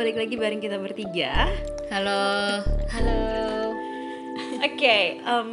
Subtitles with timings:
[0.00, 1.44] balik lagi bareng kita bertiga.
[1.92, 2.24] Halo.
[2.88, 3.20] Halo.
[4.64, 5.48] Oke, em,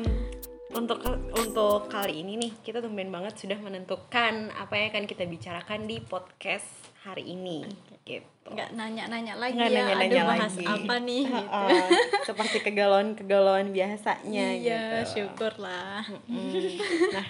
[0.71, 1.03] untuk
[1.35, 5.99] untuk kali ini nih kita tumben banget sudah menentukan apa yang akan kita bicarakan di
[5.99, 6.63] podcast
[7.03, 7.67] hari ini.
[8.07, 8.47] Gitu.
[8.47, 9.75] Nggak nanya-nanya lagi Nggak ya.
[9.83, 10.67] nanya-nanya Aduh, bahas lagi.
[10.79, 11.23] apa nih?
[11.27, 11.43] gitu.
[11.43, 11.87] Heeh,
[12.23, 15.27] seperti kegalauan-kegalauan biasanya iya, gitu.
[15.27, 16.07] syukurlah.
[16.31, 16.79] Mm.
[17.11, 17.27] Nah,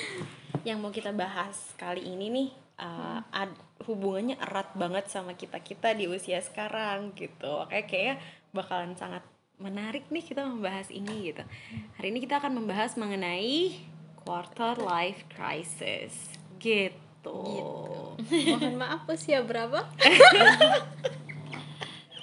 [0.68, 2.48] yang mau kita bahas kali ini nih
[2.82, 7.62] uh, ad- hubungannya erat banget sama kita kita di usia sekarang gitu.
[7.66, 8.16] Kayak kayak
[8.50, 9.22] bakalan sangat
[9.56, 11.42] menarik nih kita membahas ini gitu.
[11.94, 13.78] Hari ini kita akan membahas mengenai
[14.18, 16.10] quarter life crisis
[16.58, 17.38] gitu.
[18.18, 19.86] Mohon maaf usia berapa?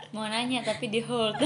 [0.09, 1.37] Mau nanya tapi di hold.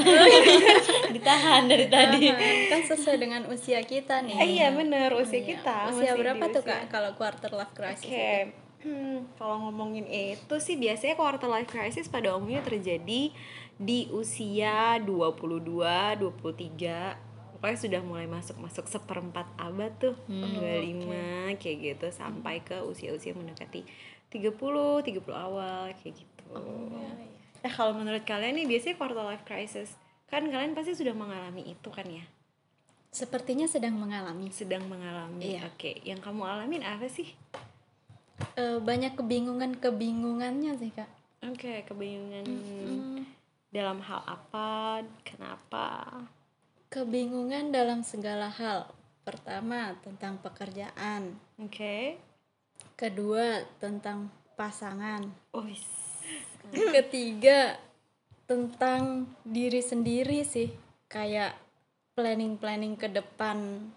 [1.13, 2.31] Ditahan dari tadi.
[2.65, 4.35] kan sesuai dengan usia kita nih.
[4.35, 5.47] Eh, iya bener usia Iya.
[5.51, 5.75] kita.
[5.91, 8.07] Usia berapa tuh usia- kak kalau quarter life crisis?
[8.07, 13.31] Oke, hmm, kalau ngomongin itu sih biasanya quarter life crisis pada umumnya terjadi
[13.79, 22.59] di usia 22, 23 Pokoknya sudah mulai masuk-masuk seperempat abad tuh 25 kayak gitu Sampai
[22.59, 23.87] ke usia-usia mendekati
[24.29, 26.43] 30, 30 awal kayak gitu
[27.63, 29.95] Eh kalau menurut kalian nih biasanya quarter life crisis
[30.33, 32.25] Kan kalian pasti sudah mengalami itu kan ya?
[33.13, 34.49] Sepertinya sedang mengalami.
[34.49, 35.69] Sedang mengalami Iya.
[35.69, 37.29] Oke, yang kamu alamin apa sih?
[38.53, 41.09] Eh, banyak kebingungan-kebingungannya sih kak.
[41.43, 43.27] Oke, kebingungan Hmm,
[43.73, 46.07] dalam hal apa, kenapa?
[46.87, 48.87] Kebingungan dalam segala hal.
[49.23, 51.35] Pertama tentang pekerjaan.
[51.59, 52.19] Oke.
[52.95, 55.25] Kedua tentang pasangan.
[55.51, 55.65] Oh,
[56.95, 57.79] ketiga
[58.43, 60.69] tentang diri sendiri sih
[61.07, 61.55] kayak
[62.13, 63.89] planning planning ke depan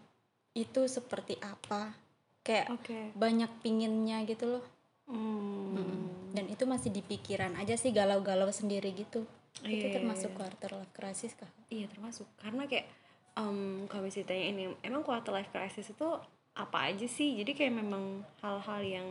[0.56, 2.05] itu seperti apa
[2.46, 2.98] kayak oke.
[3.12, 4.64] banyak pinginnya gitu loh
[5.06, 6.10] Hmm.
[6.30, 9.22] dan itu masih di pikiran aja sih galau-galau sendiri gitu
[9.62, 10.36] itu Iya, termasuk iya.
[10.36, 12.26] quarter life crisis kah Iya, termasuk.
[12.36, 12.86] Karena kayak
[13.34, 16.08] em kalau misalnya ini, emang quarter life crisis itu
[16.52, 17.36] apa aja sih?
[17.36, 18.04] Jadi kayak memang
[18.40, 19.08] hal-hal yang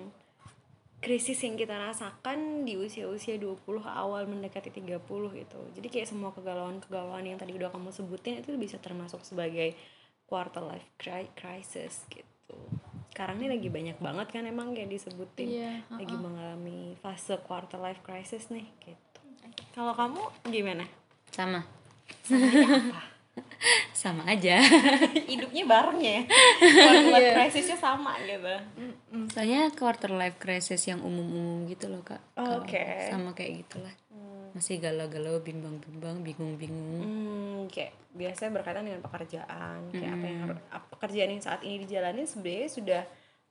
[0.98, 5.60] krisis yang kita rasakan di usia-usia 20 awal mendekati 30 gitu.
[5.74, 9.74] Jadi kayak semua kegalauan-kegalauan yang tadi udah kamu sebutin itu bisa termasuk sebagai
[10.26, 12.58] quarter life cri- crisis gitu.
[13.16, 18.04] Sekarang ini lagi banyak banget kan emang kayak disebutin Iya, lagi mengalami fase quarter life
[18.04, 19.20] crisis nih gitu.
[19.72, 20.20] Kalau kamu
[20.52, 20.84] gimana?
[21.32, 21.64] Sama.
[22.28, 23.16] apa?
[23.96, 24.60] Sama aja.
[25.32, 26.28] Hidupnya bareng ya.
[26.60, 28.52] Quarter life crisisnya sama gitu.
[29.32, 32.20] Soalnya quarter life crisis yang umum-umum gitu loh, Kak.
[32.36, 32.84] Kalau Oke.
[33.08, 33.96] Sama kayak gitulah.
[34.56, 37.04] Masih galau-galau, bimbang-bimbang, bingung-bingung.
[37.04, 40.40] Hmm, kayak biasanya berkaitan dengan pekerjaan, kayak apa yang
[40.72, 43.02] ap- pekerjaan yang saat ini dijalani sebenarnya sudah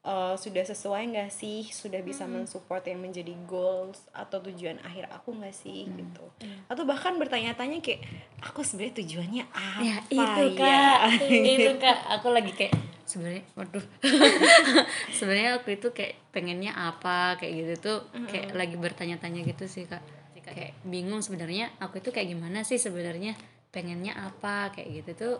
[0.00, 5.32] eh, sudah sesuai nggak sih, sudah bisa mensupport yang menjadi goals atau tujuan akhir aku
[5.34, 6.24] nggak sih gitu.
[6.68, 8.00] Atau bahkan bertanya-tanya kayak
[8.40, 11.00] aku sebenarnya tujuannya apa Ya, itu ya?
[11.04, 11.20] Kak.
[11.52, 11.98] itu Kak.
[12.16, 12.72] Aku lagi kayak
[13.04, 13.84] sebenarnya waduh.
[15.16, 17.98] sebenarnya aku itu kayak pengennya apa kayak gitu tuh
[18.28, 20.00] kayak lagi bertanya-tanya gitu sih, Kak.
[20.44, 23.32] Kayak bingung sebenarnya aku itu kayak gimana sih sebenarnya
[23.72, 25.34] pengennya apa kayak gitu tuh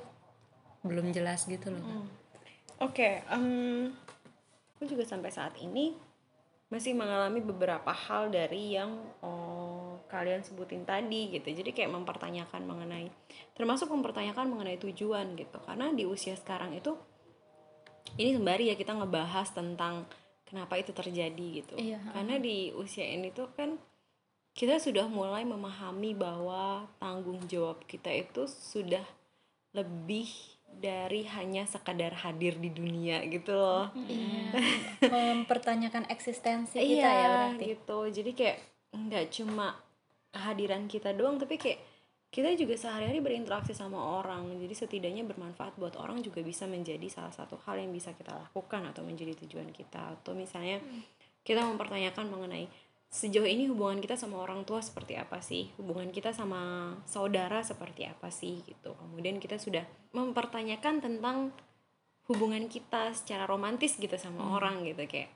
[0.85, 1.85] belum jelas gitu loh.
[1.85, 2.25] Kak.
[2.83, 3.93] Oke, em,
[4.77, 5.95] aku juga sampai saat ini
[6.73, 11.47] masih mengalami beberapa hal dari yang oh, kalian sebutin tadi gitu.
[11.47, 13.09] Jadi kayak mempertanyakan mengenai,
[13.55, 15.63] termasuk mempertanyakan mengenai tujuan gitu.
[15.63, 16.99] Karena di usia sekarang itu,
[18.19, 20.05] ini sembari ya kita ngebahas tentang
[20.43, 21.75] kenapa itu terjadi gitu.
[21.79, 23.79] Iya, Karena di usia ini tuh kan
[24.55, 29.03] kita sudah mulai memahami bahwa tanggung jawab kita itu sudah
[29.75, 30.31] lebih
[30.79, 33.91] dari hanya sekadar hadir di dunia gitu loh.
[34.07, 34.55] iya
[35.15, 37.99] mempertanyakan eksistensi kita ya berarti gitu.
[38.11, 38.59] Jadi kayak
[38.95, 39.75] nggak cuma
[40.31, 41.83] kehadiran kita doang, tapi kayak
[42.35, 44.51] kita juga sehari-hari berinteraksi sama orang.
[44.59, 48.83] Jadi setidaknya bermanfaat buat orang juga bisa menjadi salah satu hal yang bisa kita lakukan
[48.91, 50.19] atau menjadi tujuan kita.
[50.19, 50.83] Atau misalnya
[51.47, 52.67] kita mempertanyakan mengenai
[53.15, 55.71] sejauh ini hubungan kita sama orang tua seperti apa sih?
[55.79, 58.99] Hubungan kita sama saudara seperti apa sih gitu.
[58.99, 61.55] Kemudian kita sudah mempertanyakan tentang
[62.27, 65.07] hubungan kita secara romantis gitu sama orang gitu.
[65.07, 65.31] Kayak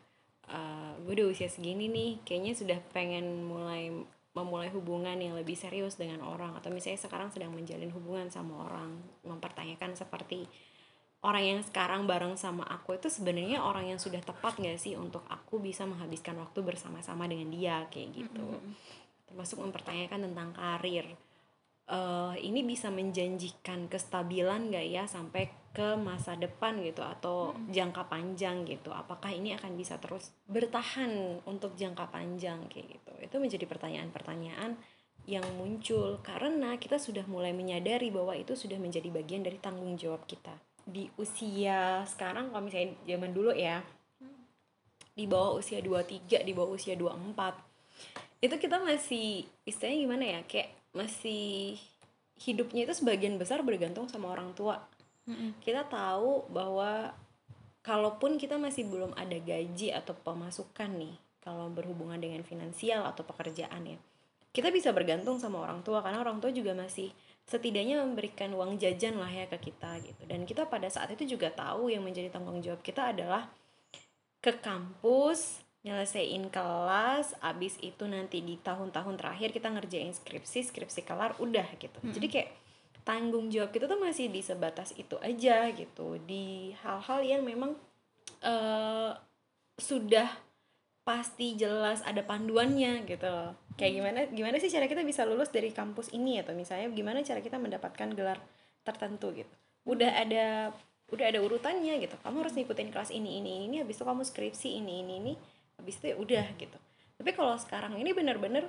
[0.51, 3.95] eh gue udah usia segini nih kayaknya sudah pengen mulai
[4.35, 6.59] memulai hubungan yang lebih serius dengan orang.
[6.59, 10.51] Atau misalnya sekarang sedang menjalin hubungan sama orang mempertanyakan seperti
[11.19, 15.27] orang yang sekarang bareng sama aku itu sebenarnya orang yang sudah tepat gak sih untuk
[15.27, 18.47] aku bisa menghabiskan waktu bersama-sama dengan dia kayak gitu.
[19.27, 21.07] Termasuk mempertanyakan tentang karir.
[21.89, 28.63] Eh ini bisa menjanjikan kestabilan gak ya sampai ke masa depan gitu atau jangka panjang
[28.63, 28.95] gitu?
[28.95, 33.13] Apakah ini akan bisa terus bertahan untuk jangka panjang kayak gitu?
[33.19, 34.79] Itu menjadi pertanyaan-pertanyaan
[35.29, 40.25] yang muncul karena kita sudah mulai menyadari bahwa itu sudah menjadi bagian dari tanggung jawab
[40.25, 40.57] kita
[40.89, 43.85] di usia sekarang kalau misalnya zaman dulu ya
[45.13, 47.37] di bawah usia 23 di bawah usia 24
[48.41, 51.77] itu kita masih istilahnya gimana ya kayak masih
[52.39, 54.79] hidupnya itu sebagian besar bergantung sama orang tua.
[55.59, 57.11] Kita tahu bahwa
[57.83, 63.85] kalaupun kita masih belum ada gaji atau pemasukan nih kalau berhubungan dengan finansial atau pekerjaan
[63.85, 63.99] ya
[64.53, 67.13] kita bisa bergantung sama orang tua karena orang tua juga masih
[67.49, 70.23] setidaknya memberikan uang jajan lah ya ke kita gitu.
[70.29, 73.49] Dan kita pada saat itu juga tahu yang menjadi tanggung jawab kita adalah
[74.45, 81.33] ke kampus nyelesain kelas abis itu nanti di tahun-tahun terakhir kita ngerjain skripsi skripsi kelar
[81.41, 81.99] udah gitu.
[82.13, 82.51] Jadi kayak
[83.09, 86.21] tanggung jawab kita tuh masih di sebatas itu aja gitu.
[86.29, 87.73] Di hal-hal yang memang
[88.45, 89.13] eh
[89.79, 90.29] sudah
[91.09, 93.57] pasti jelas ada panduannya gitu loh.
[93.81, 97.41] Kayak gimana gimana sih cara kita bisa lulus dari kampus ini atau misalnya gimana cara
[97.41, 98.37] kita mendapatkan gelar
[98.85, 99.49] tertentu gitu.
[99.89, 100.77] Udah ada
[101.09, 102.13] udah ada urutannya gitu.
[102.21, 105.33] Kamu harus ngikutin kelas ini ini ini habis itu kamu skripsi ini ini ini
[105.81, 106.79] habis itu ya udah gitu.
[107.17, 108.69] Tapi kalau sekarang ini bener-bener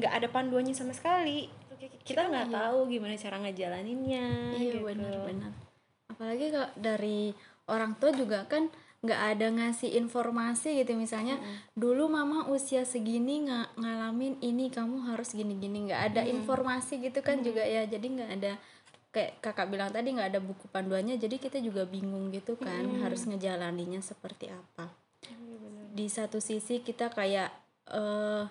[0.00, 1.52] nggak ada panduannya sama sekali.
[2.00, 4.56] Kita nggak tahu gimana cara ngejalaninnya.
[4.56, 4.88] iya gitu.
[4.88, 5.52] benar-benar
[6.20, 7.32] apalagi kalau dari
[7.72, 8.68] orang tua juga kan
[9.00, 10.92] nggak ada ngasih informasi gitu.
[10.92, 11.40] Misalnya
[11.72, 15.88] dulu mama usia segini nggak ngalamin ini kamu harus gini-gini.
[15.88, 17.88] Nggak ada informasi gitu kan juga ya.
[17.88, 18.52] Jadi nggak ada
[19.10, 21.16] kayak kakak bilang tadi nggak ada buku panduannya.
[21.16, 24.92] Jadi kita juga bingung gitu kan harus ngejalaninya seperti apa.
[25.90, 27.50] Di satu sisi kita kayak
[27.90, 28.44] eh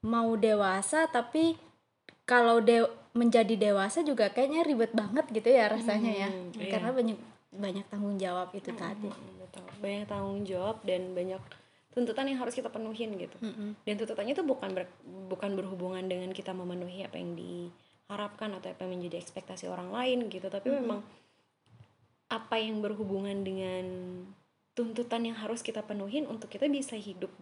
[0.00, 1.58] mau dewasa tapi
[2.24, 6.28] kalau de menjadi dewasa juga kayaknya ribet banget gitu ya rasanya ya.
[6.30, 6.70] Hmm, iya.
[6.70, 7.18] karena banyak
[7.50, 9.10] banyak tanggung jawab itu tadi.
[9.10, 9.66] Mm, betul.
[9.82, 11.42] banyak tanggung jawab dan banyak
[11.90, 13.34] tuntutan yang harus kita penuhin gitu.
[13.42, 13.74] Mm-mm.
[13.82, 18.86] dan tuntutannya itu bukan ber- bukan berhubungan dengan kita memenuhi apa yang diharapkan atau apa
[18.86, 20.46] yang menjadi ekspektasi orang lain gitu.
[20.46, 21.02] Tapi memang
[22.30, 23.86] apa yang berhubungan dengan
[24.78, 27.34] tuntutan yang harus kita penuhin untuk kita bisa hidup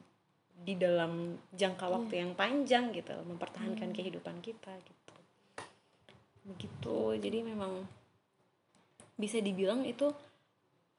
[0.58, 5.14] di dalam jangka waktu yang panjang gitu mempertahankan kehidupan kita gitu.
[6.49, 6.99] Begitu.
[7.20, 7.84] Jadi memang
[9.18, 10.14] bisa dibilang itu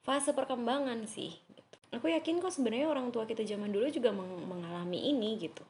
[0.04, 1.76] fase perkembangan sih gitu.
[1.96, 5.64] aku yakin kok sebenarnya orang tua kita zaman dulu juga meng- mengalami ini gitu.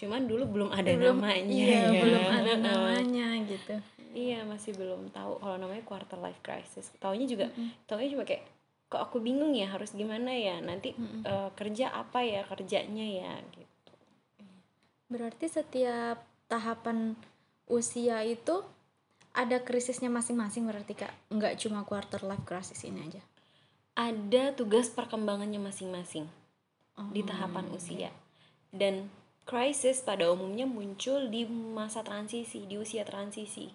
[0.00, 2.00] Cuman dulu belum ada belum namanya iya ya.
[2.00, 3.74] belum ada namanya gitu.
[4.16, 6.88] Iya masih belum tahu kalau namanya quarter life crisis.
[6.96, 7.52] Taunya juga
[7.84, 8.48] taunya cuma kayak
[8.90, 10.58] kok aku bingung ya harus gimana ya?
[10.64, 10.96] Nanti
[11.28, 13.92] eh, kerja apa ya kerjanya ya gitu.
[15.12, 17.14] Berarti setiap tahapan
[17.68, 18.64] usia itu
[19.40, 21.12] ada krisisnya masing-masing berarti kak.
[21.32, 23.22] Nggak cuma quarter life crisis ini aja.
[23.96, 26.28] Ada tugas perkembangannya masing-masing
[27.16, 27.26] di Oh.
[27.26, 28.12] tahapan usia.
[28.68, 29.08] Dan
[29.48, 33.72] krisis pada umumnya muncul di masa transisi di usia transisi.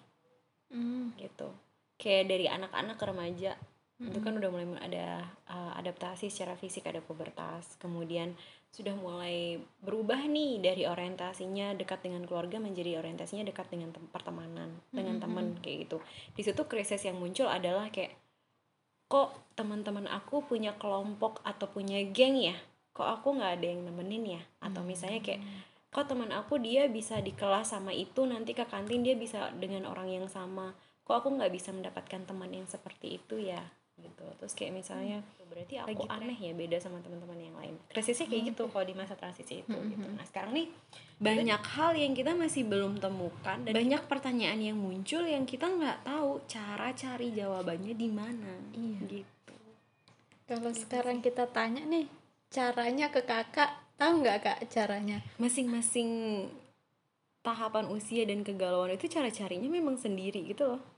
[0.66, 1.14] Hmm.
[1.14, 1.54] gitu.
[1.94, 3.52] Kayak dari anak-anak ke remaja.
[3.96, 7.78] Itu kan udah mulai ada uh, adaptasi secara fisik ada pubertas.
[7.80, 8.36] Kemudian
[8.76, 14.68] sudah mulai berubah nih dari orientasinya dekat dengan keluarga menjadi orientasinya dekat dengan tem- pertemanan
[14.92, 15.98] dengan teman kayak gitu.
[16.36, 18.12] Di situ krisis yang muncul adalah kayak
[19.08, 22.52] kok teman-teman aku punya kelompok atau punya geng ya?
[22.92, 24.42] Kok aku nggak ada yang nemenin ya?
[24.60, 25.40] Atau misalnya kayak
[25.88, 29.88] kok teman aku dia bisa di kelas sama itu nanti ke kantin dia bisa dengan
[29.88, 30.76] orang yang sama.
[31.08, 33.64] Kok aku nggak bisa mendapatkan teman yang seperti itu ya
[33.96, 34.26] gitu.
[34.40, 37.74] Terus kayak misalnya berarti aku aneh ya beda sama teman-teman yang lain.
[37.88, 40.06] Krisisnya kayak gitu kalau di masa transisi itu gitu.
[40.12, 40.68] nah sekarang nih
[41.16, 44.02] banyak hal yang kita masih belum temukan dan banyak.
[44.04, 48.52] pertanyaan yang muncul yang kita nggak tahu cara cari jawabannya di mana.
[49.08, 49.56] Gitu.
[50.44, 52.06] Kalau sekarang kita tanya nih
[52.52, 55.24] caranya ke kakak tahu nggak kak caranya?
[55.40, 56.10] Masing-masing
[57.40, 60.95] tahapan usia dan kegalauan itu cara carinya memang sendiri gitu loh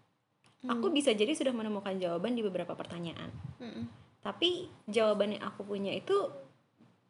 [0.67, 3.31] aku bisa jadi sudah menemukan jawaban di beberapa pertanyaan.
[4.19, 6.17] Tapi jawaban yang aku punya itu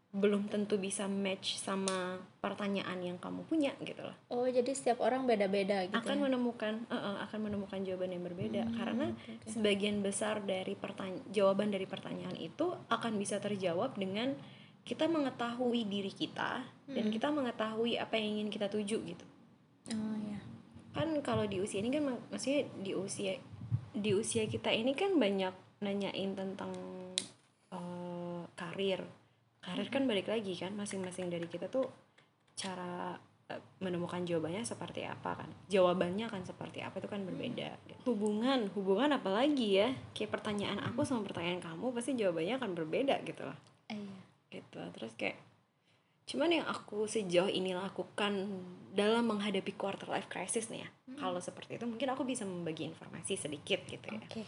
[0.09, 4.17] belum tentu bisa match sama pertanyaan yang kamu punya gitu loh.
[4.33, 6.23] Oh jadi setiap orang beda-beda gitu akan ya?
[6.25, 8.63] menemukan eh, eh, akan menemukan jawaban yang berbeda.
[8.73, 9.13] Karena
[9.45, 14.33] sebagian besar dari pertanya jawaban dari pertanyaan itu akan bisa terjawab dengan
[14.89, 19.27] kita mengetahui diri kita dan kita mengetahui apa yang ingin kita tuju gitu.
[19.93, 20.18] Oh
[20.93, 23.37] kan kalau di usia ini kan mak- maksudnya di usia
[23.93, 26.73] di usia kita ini kan banyak nanyain tentang
[27.73, 29.03] eh, karir.
[29.59, 31.87] Karir kan balik lagi kan masing-masing dari kita tuh
[32.55, 33.15] cara
[33.51, 35.51] eh, menemukan jawabannya seperti apa kan.
[35.71, 37.75] Jawabannya kan seperti apa itu kan berbeda.
[38.07, 39.89] Hubungan hubungan apalagi ya?
[40.15, 43.59] Kayak pertanyaan aku sama pertanyaan kamu pasti jawabannya akan berbeda gitu loh.
[43.91, 44.17] Iya.
[44.49, 45.48] Gitu terus kayak
[46.29, 48.47] cuman yang aku sejauh ini lakukan
[48.93, 53.41] dalam menghadapi quarter life crisis nih ya kalau seperti itu mungkin aku bisa membagi informasi
[53.41, 54.43] sedikit gitu ya Oke.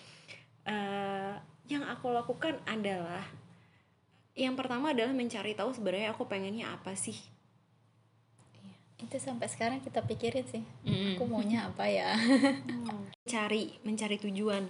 [0.68, 1.34] Eh,
[1.72, 3.24] yang aku lakukan adalah
[4.36, 7.16] yang pertama adalah mencari tahu sebenarnya aku pengennya apa sih
[9.00, 10.60] Itu sampai sekarang kita pikirin sih.
[10.84, 11.16] Mm-mm.
[11.16, 12.12] Aku maunya apa ya?
[13.24, 14.68] cari mencari tujuan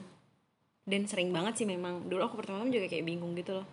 [0.86, 3.66] dan sering banget sih memang dulu aku pertama-tama juga kayak bingung gitu loh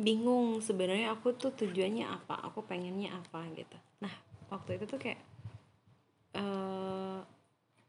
[0.00, 3.76] bingung sebenarnya aku tuh tujuannya apa aku pengennya apa gitu.
[4.00, 4.12] Nah
[4.48, 5.20] waktu itu tuh kayak
[6.34, 7.18] eh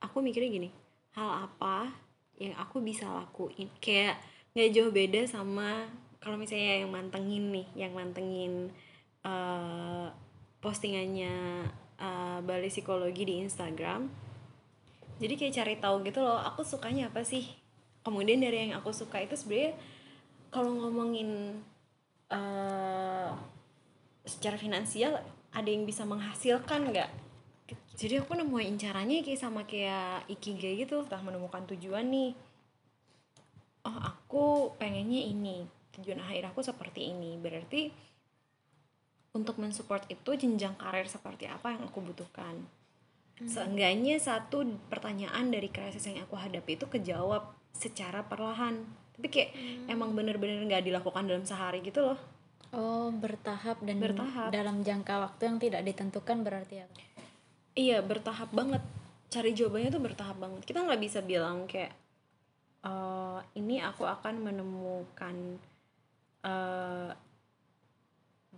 [0.01, 0.69] aku mikirnya gini
[1.15, 1.91] hal apa
[2.37, 3.71] yang aku bisa lakuin?
[3.79, 4.19] Kayak
[4.51, 5.87] nggak jauh beda sama
[6.21, 8.69] kalau misalnya yang mantengin nih yang mantengin
[9.23, 10.07] eh
[10.61, 11.65] postingannya
[11.97, 14.05] eh, Bali Psikologi di Instagram.
[15.21, 17.45] Jadi kayak cari tahu gitu loh aku sukanya apa sih?
[18.01, 19.77] Kemudian dari yang aku suka itu sebenarnya
[20.49, 21.61] kalau ngomongin
[22.31, 23.29] eh
[24.25, 25.19] secara finansial
[25.51, 27.11] ada yang bisa menghasilkan nggak?
[27.99, 32.31] Jadi aku nemuin caranya kayak sama kayak ikigai gitu setelah menemukan tujuan nih.
[33.85, 35.67] Oh aku pengennya ini.
[35.99, 37.35] Tujuan akhir aku seperti ini.
[37.35, 37.91] Berarti
[39.35, 42.63] untuk mensupport itu jenjang karir seperti apa yang aku butuhkan?
[43.41, 49.49] Seenggaknya satu pertanyaan dari krisis yang aku hadapi itu kejawab secara perlahan tapi kayak
[49.87, 52.19] emang bener-bener nggak dilakukan dalam sehari gitu loh.
[52.71, 54.47] Oh, bertahap dan Bertahap.
[54.55, 56.87] dalam jangka waktu yang tidak ditentukan berarti ya.
[57.75, 58.79] iya bertahap banget.
[59.31, 60.61] Cari jawabannya tuh bertahap banget.
[60.63, 61.91] Kita nggak bisa bilang kayak
[62.81, 65.35] eh ini aku akan menemukan
[66.41, 67.11] eh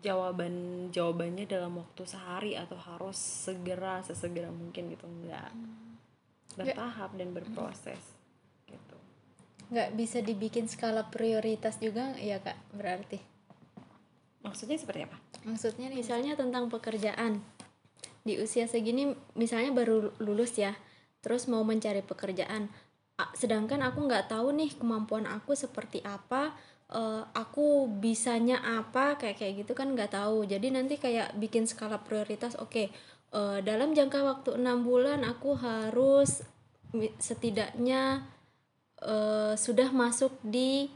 [0.03, 5.10] jawaban jawabannya dalam waktu sehari atau harus segera sesegera mungkin gitu.
[5.10, 5.51] Enggak
[6.53, 8.13] bertahap dan berproses
[9.73, 13.17] Nggak bisa dibikin skala prioritas juga ya kak berarti.
[14.43, 17.41] maksudnya seperti apa Maksudnya misalnya tentang pekerjaan
[18.23, 20.71] di usia segini misalnya baru lulus ya,
[21.19, 22.71] terus mau mencari pekerjaan.
[23.35, 26.55] Sedangkan aku nggak tahu nih kemampuan aku seperti apa,
[26.87, 30.47] eh, aku bisanya apa kayak kayak gitu kan nggak tahu.
[30.47, 32.55] Jadi nanti kayak bikin skala prioritas.
[32.57, 32.89] Oke,
[33.35, 36.47] eh, dalam jangka waktu enam bulan aku harus
[37.19, 38.23] setidaknya
[39.03, 40.88] eh, sudah masuk di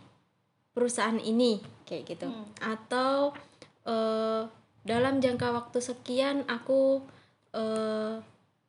[0.72, 2.28] perusahaan ini kayak gitu.
[2.64, 3.36] Atau
[3.84, 4.48] eh,
[4.88, 7.04] dalam jangka waktu sekian aku
[7.52, 8.24] eh,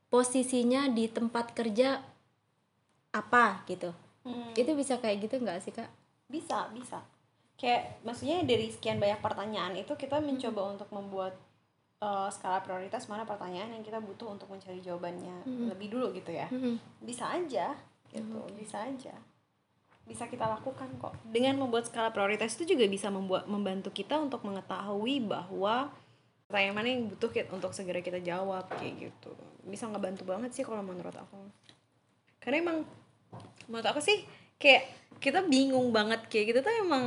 [0.09, 2.01] posisinya di tempat kerja
[3.13, 3.93] apa gitu.
[4.53, 5.89] Itu bisa kayak gitu nggak sih kak?
[6.29, 7.01] Bisa bisa.
[7.59, 11.35] Kayak maksudnya dari sekian banyak pertanyaan itu kita mencoba untuk membuat
[11.99, 16.47] uh, skala prioritas mana pertanyaan yang kita butuh untuk mencari jawabannya lebih dulu gitu ya.
[17.03, 17.75] Bisa aja
[18.13, 18.41] gitu.
[18.57, 19.15] Bisa aja.
[20.09, 21.13] Bisa kita lakukan kok.
[21.29, 25.93] Dengan membuat skala prioritas itu juga bisa membuat membantu kita untuk mengetahui bahwa
[26.49, 29.37] pertanyaan mana yang butuh kita untuk segera kita jawab kayak gitu.
[29.69, 31.37] Bisa ngebantu banget sih kalau menurut aku.
[32.41, 32.79] Karena emang
[33.69, 34.25] menurut aku sih
[34.57, 34.89] kayak
[35.21, 37.07] kita bingung banget kayak gitu tuh emang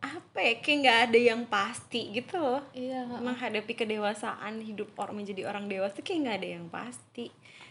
[0.00, 2.64] apa ya kayak nggak ada yang pasti gitu loh.
[2.72, 7.28] Iya menghadapi kedewasaan hidup orang menjadi orang dewasa tuh kayak nggak ada yang pasti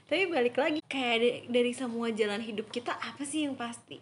[0.10, 4.00] tapi balik lagi kayak dari semua jalan hidup kita apa sih yang pasti?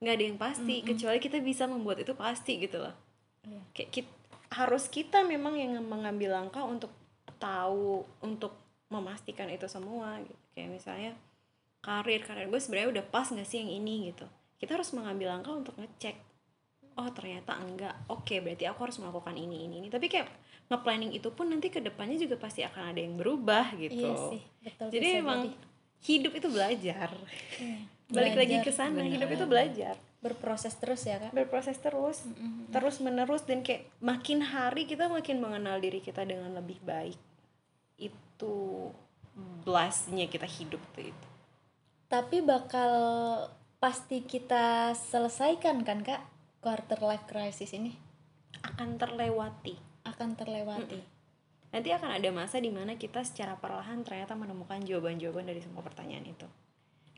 [0.00, 2.96] Nggak ada yang pasti kecuali kita bisa membuat itu pasti gitu loh.
[3.40, 3.60] Iya.
[3.72, 4.18] kayak kit-
[4.52, 6.92] harus kita memang yang mengambil langkah untuk
[7.40, 8.52] tahu untuk
[8.92, 10.44] memastikan itu semua gitu.
[10.52, 11.12] Kayak misalnya
[11.80, 14.28] karir karir gue sebenarnya udah pas nggak sih yang ini gitu?
[14.60, 16.29] Kita harus mengambil langkah untuk ngecek
[17.00, 17.96] oh ternyata enggak.
[18.12, 19.88] Oke berarti aku harus melakukan ini ini ini.
[19.88, 20.28] Tapi kayak
[20.70, 24.06] nge-planning itu pun nanti ke depannya juga pasti akan ada yang berubah gitu.
[24.06, 25.56] Iya sih betul jadi emang jadi.
[26.06, 27.08] hidup itu belajar.
[27.58, 27.78] Iya.
[28.14, 29.94] balik lagi ke sana hidup itu belajar.
[30.22, 31.32] Berproses terus ya kak.
[31.34, 32.22] Berproses terus
[32.70, 37.18] terus menerus dan kayak makin hari kita makin mengenal diri kita dengan lebih baik.
[37.98, 38.90] Itu
[39.66, 41.26] blessnya kita hidup tuh itu.
[42.06, 42.92] Tapi bakal
[43.82, 46.22] pasti kita selesaikan kan kak
[46.60, 47.96] quarter life crisis ini?
[48.60, 49.74] Akan terlewati.
[50.04, 51.00] Akan terlewati.
[51.70, 56.28] Nanti akan ada masa di mana kita secara perlahan ternyata menemukan jawaban-jawaban dari semua pertanyaan
[56.28, 56.46] itu.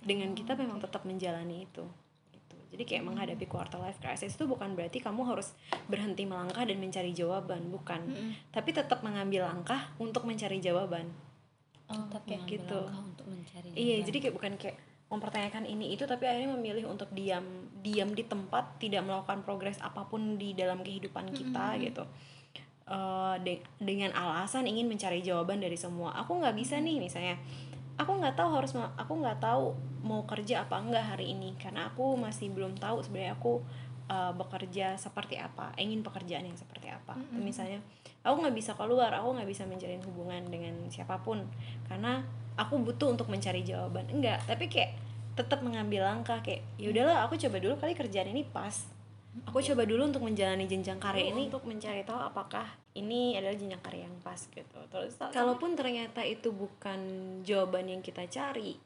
[0.03, 1.87] Dengan kita memang tetap menjalani itu
[2.35, 2.57] gitu.
[2.75, 5.55] jadi kayak menghadapi quarter life crisis itu bukan berarti kamu harus
[5.87, 8.03] berhenti melangkah dan mencari jawaban bukan.
[8.51, 11.07] Tapi tetap mengambil langkah untuk mencari jawaban.
[11.87, 12.79] Oh, Tetap mengambil gitu.
[12.83, 14.07] langkah untuk mencari iya jawaban.
[14.09, 14.77] jadi kayak bukan kayak
[15.13, 17.45] mempertanyakan ini itu tapi akhirnya memilih untuk diam
[17.85, 22.09] diam di tempat tidak melakukan progres apa pun di dalam kehidupan kita gitu.
[22.83, 26.13] Eh, de- dengan alasan ingin mencari jawaban dari semua.
[26.19, 27.39] Aku nggak bisa nih misalnya.
[27.95, 32.19] Aku nggak tahu harus aku nggak tahu mau kerja apa enggak hari ini karena aku
[32.19, 33.63] masih belum tahu sebenarnya aku
[34.11, 37.15] uh, bekerja seperti apa ingin pekerjaan yang seperti apa.
[37.39, 37.79] Misalnya
[38.27, 41.47] aku nggak bisa keluar aku nggak bisa menjalin hubungan dengan siapa pun.
[41.87, 42.25] Karena
[42.57, 44.09] aku butuh untuk mencari jawaban.
[44.13, 44.97] Enggak tapi kayak
[45.33, 48.85] tetap mengambil langkah kayak ya udahlah aku coba dulu kali kerjaan ini pas.
[49.49, 51.49] Aku coba dulu untuk menjalani jenjang karir ini.
[51.49, 54.79] untuk mencari tahu apakah ini adalah jenjang karir yang pas gitu.
[54.93, 57.01] Terus kalaupun ternyata itu bukan
[57.41, 58.77] jawaban yang kita cari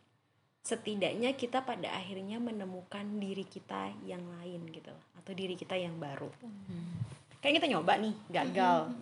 [0.62, 6.30] setidaknya kita pada akhirnya menemukan diri kita yang lain gitu atau diri kita yang baru.
[7.42, 8.94] Kan kita nyoba nih gagal.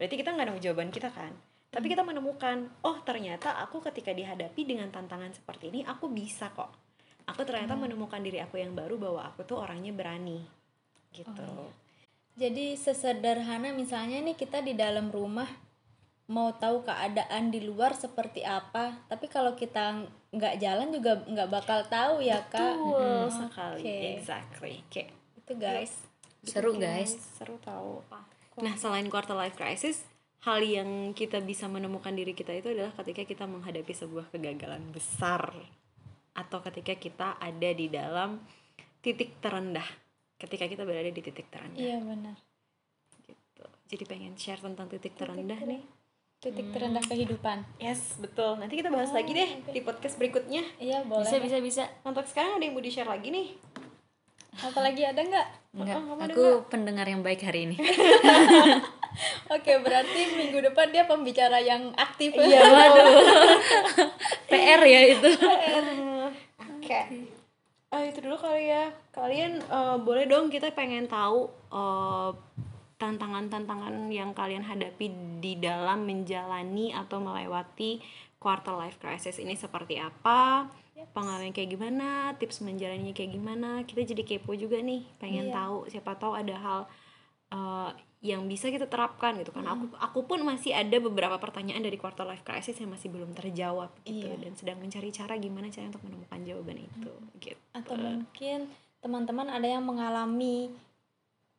[0.00, 1.32] Berarti kita nggak nemu jawaban kita kan
[1.76, 6.72] tapi kita menemukan oh ternyata aku ketika dihadapi dengan tantangan seperti ini aku bisa kok.
[7.28, 10.40] Aku ternyata menemukan diri aku yang baru bahwa aku tuh orangnya berani.
[11.12, 11.52] Gitu.
[12.40, 15.52] Jadi sesederhana misalnya nih kita di dalam rumah
[16.32, 21.84] mau tahu keadaan di luar seperti apa, tapi kalau kita nggak jalan juga nggak bakal
[21.92, 22.72] tahu ya kak.
[22.72, 23.96] betul sekali Oke.
[24.16, 24.74] exactly.
[24.88, 25.92] Kayak Itu guys.
[26.40, 27.20] seru guys.
[27.36, 28.00] seru tahu.
[28.64, 30.15] Nah selain quarter life crisis
[30.46, 35.50] hal yang kita bisa menemukan diri kita itu adalah ketika kita menghadapi sebuah kegagalan besar
[36.38, 38.38] atau ketika kita ada di dalam
[39.02, 39.86] titik terendah
[40.38, 41.82] ketika kita berada di titik terendah.
[41.82, 42.36] Iya benar.
[43.26, 43.64] gitu.
[43.90, 45.82] jadi pengen share tentang titik terendah nih.
[46.38, 47.66] Titik terendah kehidupan.
[47.82, 48.54] yes betul.
[48.60, 50.62] Nanti kita bahas lagi deh di podcast berikutnya.
[50.78, 51.26] Iya boleh.
[51.26, 51.82] bisa bisa bisa.
[52.06, 53.50] Untuk sekarang ada yang mau di share lagi nih?
[54.62, 55.48] Apalagi ada nggak?
[55.74, 55.96] enggak.
[55.96, 57.76] Kamu ada aku pendengar yang baik hari ini
[59.50, 62.36] Oke berarti minggu depan dia pembicara yang aktif.
[62.36, 63.08] iya waduh
[64.50, 65.30] PR ya itu
[66.86, 67.00] Oke.
[67.90, 68.94] Ah itu dulu kali ya.
[69.10, 72.30] Kalian eh, boleh dong kita pengen tahu eh,
[72.96, 78.00] tantangan-tantangan yang kalian hadapi di dalam menjalani atau melewati
[78.40, 80.70] quarter life crisis ini seperti apa?
[81.12, 82.32] Pengalaman kayak gimana?
[82.40, 83.84] Tips menjalaninya kayak gimana?
[83.84, 85.90] Kita jadi kepo juga nih, pengen tahu.
[85.92, 86.80] Siapa tahu ada hal
[87.52, 87.90] eh,
[88.26, 89.62] yang bisa kita terapkan gitu kan.
[89.62, 93.94] Aku aku pun masih ada beberapa pertanyaan dari quarter life crisis yang masih belum terjawab
[94.02, 97.62] gitu dan sedang mencari cara gimana cara untuk menemukan jawaban itu gitu.
[97.70, 98.66] Atau mungkin
[98.98, 100.74] teman-teman ada yang mengalami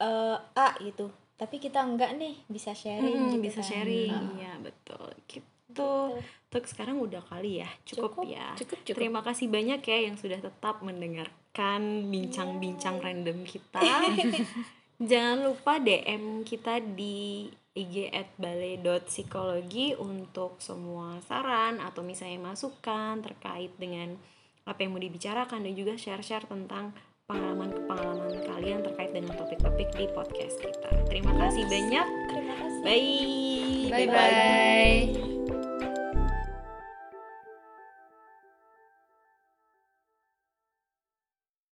[0.04, 1.08] eh, A gitu,
[1.40, 3.16] tapi kita enggak nih bisa sharing.
[3.16, 3.70] Hmm, gitu bisa kan.
[3.72, 6.20] sharing, iya betul gitu.
[6.48, 8.56] Untuk sekarang udah kali ya, cukup, ya.
[8.60, 8.96] cukup, cukup.
[9.00, 13.80] Terima kasih banyak ya yang sudah tetap mendengarkan bincang-bincang random kita.
[14.98, 17.46] Jangan lupa DM kita di
[17.78, 24.18] IG at balai.psikologi untuk semua saran atau misalnya masukan terkait dengan
[24.66, 26.98] apa yang mau dibicarakan dan juga share-share tentang
[27.30, 30.90] pengalaman-pengalaman kalian terkait dengan topik-topik di podcast kita.
[31.06, 32.08] Terima kasih banyak.
[32.34, 32.82] Terima kasih.
[32.82, 33.68] Bye.
[33.92, 35.37] bye bye